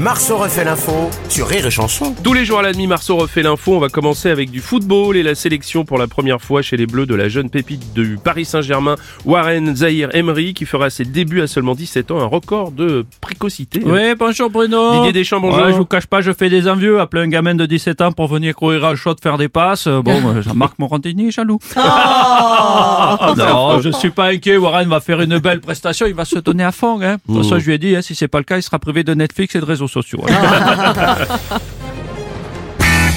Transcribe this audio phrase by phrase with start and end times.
[0.00, 2.14] Marceau refait l'info sur Rire et Chanson.
[2.22, 3.76] Tous les jours à la demi, Marceau refait l'info.
[3.76, 6.86] On va commencer avec du football et la sélection pour la première fois chez les
[6.86, 11.42] Bleus de la jeune pépite du Paris Saint-Germain, Warren Zahir Emery, qui fera ses débuts
[11.42, 13.80] à seulement 17 ans, un record de précocité.
[13.84, 14.92] Oui, bonjour Bruno.
[14.94, 15.62] Didier Deschamps, bonjour.
[15.64, 17.00] Ouais, je vous cache pas, je fais des envieux.
[17.00, 19.86] Appeler un gamin de 17 ans pour venir courir à le shot faire des passes.
[19.86, 21.58] euh, Bon, euh, Jean-Marc Morandini est jaloux.
[21.76, 21.80] non,
[23.82, 24.56] je suis pas inquiet.
[24.56, 26.06] Warren va faire une belle prestation.
[26.06, 27.00] Il va se donner à fond.
[27.02, 27.16] Hein.
[27.28, 28.78] De toute façon, je lui ai dit, hein, si c'est pas le cas, il sera
[28.78, 30.22] privé de Netflix et de réseaux sociaux.
[30.28, 31.16] hein.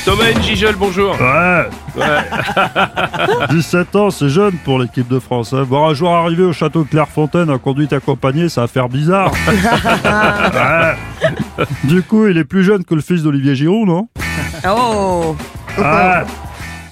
[0.05, 1.15] Thomas Njijol, bonjour.
[1.19, 1.65] Ouais.
[3.49, 5.51] 17 ans, c'est jeune pour l'équipe de France.
[5.53, 5.63] hein.
[5.63, 9.31] Voir un joueur arriver au château de Clairefontaine en conduite accompagnée, ça va faire bizarre.
[10.07, 10.95] Ouais.
[11.83, 14.07] Du coup, il est plus jeune que le fils d'Olivier Giroud, non?
[14.67, 15.35] Oh
[15.77, 16.23] Ouais.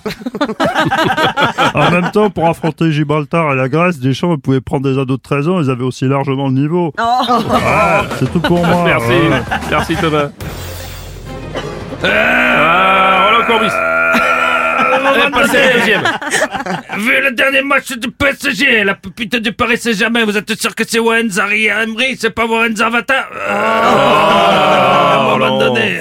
[1.73, 5.21] en même temps, pour affronter Gibraltar et la Grèce, Deschamps pouvait prendre des ados de
[5.21, 6.93] 13 ans, ils avaient aussi largement le niveau.
[6.97, 8.83] Ouais, c'est tout pour moi.
[8.85, 9.41] Merci, ouais.
[9.69, 10.29] merci Thomas.
[12.03, 13.71] Ah, Roland Courbis.
[15.31, 16.03] Passez à la deuxième.
[16.97, 20.83] Vu le dernier match du PSG, la pupite du Paris Saint-Germain, vous êtes sûr que
[20.87, 23.27] c'est Warren Zahir Emery, c'est pas Warren Zavata?
[23.49, 25.99] À un moment donné.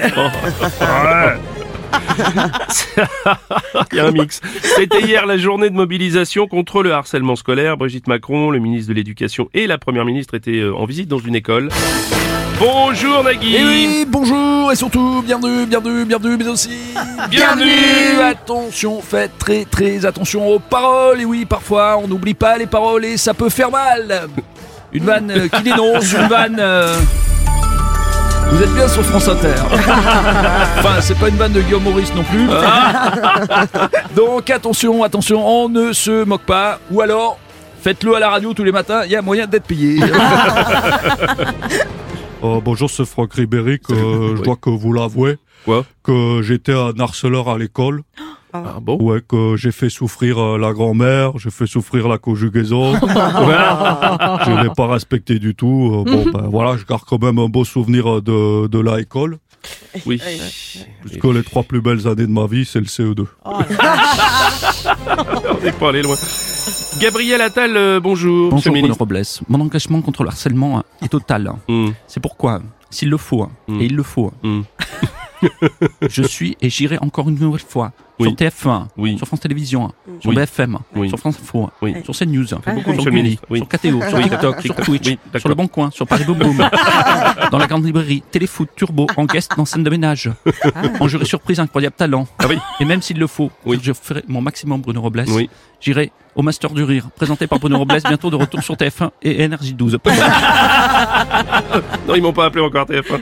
[0.81, 1.54] Ouais.
[3.91, 4.41] Il y a un mix.
[4.61, 7.77] C'était hier la journée de mobilisation contre le harcèlement scolaire.
[7.77, 11.19] Brigitte Macron, le ministre de l'Éducation et la Première ministre étaient euh, en visite dans
[11.19, 11.69] une école.
[12.57, 16.69] Bonjour Nagui Et Eh oui, bonjour et surtout bienvenue, bienvenue, bienvenue, mais aussi
[17.29, 18.21] Bienvenue.
[18.23, 21.19] Attention, faites très très attention aux paroles.
[21.21, 24.29] Et oui, parfois on n'oublie pas les paroles et ça peut faire mal.
[24.93, 26.57] Une vanne euh, qui dénonce, une vanne.
[26.59, 26.95] euh,
[28.51, 29.55] Vous êtes bien sur France Inter.
[29.71, 32.47] enfin, c'est pas une vanne de Guillaume Maurice non plus.
[34.15, 36.79] Donc attention, attention, on ne se moque pas.
[36.91, 37.37] Ou alors,
[37.81, 39.99] faites-le à la radio tous les matins, il y a moyen d'être payé.
[42.43, 43.93] Euh, bonjour, c'est Franck Ribéry, que
[44.37, 45.85] je dois que vous l'avouez, Quoi?
[46.03, 48.01] que j'étais un harceleur à l'école.
[48.65, 48.97] Ah bon?
[49.01, 52.93] Ouais, que j'ai fait souffrir euh, la grand-mère, j'ai fait souffrir la conjugaison.
[52.95, 56.03] je l'ai pas respecté du tout.
[56.07, 58.99] Euh, bon, ben voilà, je garde quand même un beau souvenir euh, de, de la
[58.99, 59.37] école.
[60.05, 60.21] Oui.
[61.03, 63.25] Parce que les trois plus belles années de ma vie, c'est le E CE2.
[63.45, 63.59] On
[65.63, 66.15] n'est pas allé loin.
[67.01, 68.53] Gabriel Attal, euh, bonjour.
[68.53, 68.97] Monsieur Bonjour Bruno.
[68.97, 69.21] Robles.
[69.49, 71.51] Mon engagement contre le harcèlement est total.
[71.67, 73.81] Hmm, C'est pourquoi, s'il le faut, hein, Mm.
[73.81, 74.61] et il le faut, hmm.
[76.09, 78.27] je suis et j'irai encore une nouvelle fois Oui.
[78.29, 79.17] sur TF1, Oui.
[79.17, 80.35] sur France Télévisions, sur Oui.
[80.37, 81.09] BFM, Oui.
[81.09, 81.95] sur France Info, Oui.
[82.03, 84.23] sur CNews, sur beaucoup, sur Gulli, sur KTO, sur Oui.
[84.23, 84.75] TikTok, sur.
[84.75, 86.57] Twitch, sur Le Bon Coin, sur Paris Boom Boom,
[87.51, 90.29] dans la grande librairie, Téléfoot, Turbo, en guest dans scène de ménage,
[90.99, 92.25] en jury surprise incroyable talent.
[92.39, 92.57] Ah oui.
[92.79, 93.79] Et même s'il le faut, Oui.
[93.81, 95.25] je ferai mon maximum Bruno Robles.
[95.85, 99.47] J'irai au Master du Rire, présenté par Bruno Robles, bientôt de retour sur TF1 et
[99.47, 99.99] NRJ12.
[102.07, 103.21] Non, ils m'ont pas appelé encore TF1.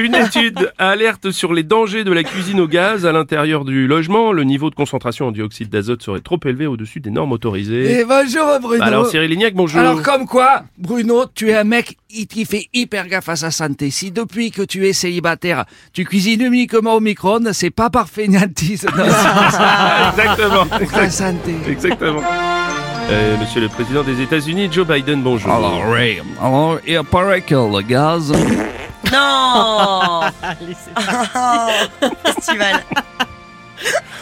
[0.00, 4.32] Une étude alerte sur les dangers de la cuisine au gaz à l'intérieur du logement.
[4.32, 8.00] Le niveau de concentration en dioxyde d'azote serait trop élevé au-dessus des normes autorisées.
[8.00, 8.82] Et bonjour Bruno.
[8.82, 9.80] Alors Cyril Lignac, bonjour.
[9.80, 11.96] Alors comme quoi, Bruno, tu es un mec
[12.26, 13.90] qui fait hyper gaffe à sa santé.
[13.90, 18.86] Si depuis que tu es célibataire, tu cuisines uniquement au micro-ondes, c'est pas par fainéantise.
[20.08, 20.66] Exactement.
[20.66, 21.54] pour ta santé.
[21.68, 22.22] Exactement.
[23.10, 25.52] Euh, monsieur le président des États-Unis, Joe Biden, bonjour.
[25.52, 28.32] Alors, Ray, alors, il paraît que le gaz,
[29.12, 30.20] Non
[32.24, 32.82] Festival.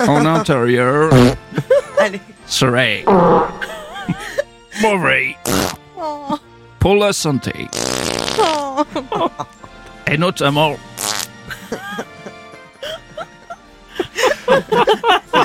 [0.08, 1.10] en intérieur,
[2.00, 2.20] Allez.
[2.46, 3.04] serait
[4.80, 5.36] mauvais
[6.80, 7.68] pour la santé.
[10.10, 10.76] Et notamment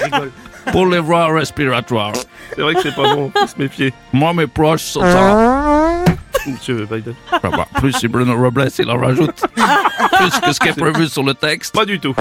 [0.72, 2.14] pour les voies respiratoires.
[2.56, 3.94] C'est vrai que c'est pas bon, faut se méfier.
[4.12, 6.04] Moi, mes proches sont ça.
[6.48, 7.14] Monsieur Biden?
[7.32, 9.44] Ah bah, plus si Bruno Robles, il en rajoute.
[9.54, 11.76] Plus que ce qui est prévu sur le texte.
[11.76, 12.14] Pas du tout.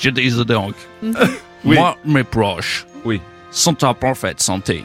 [0.00, 0.74] Je dis donc.
[1.02, 1.76] Oui.
[1.76, 3.20] Moi, mes proches Oui.
[3.50, 4.84] sont en parfaite santé.